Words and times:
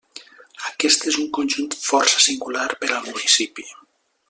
Aquest 0.69 1.05
és 1.11 1.19
un 1.23 1.27
conjunt 1.39 1.69
força 1.83 2.23
singular 2.29 2.65
per 2.81 2.91
al 2.97 3.07
municipi. 3.11 3.69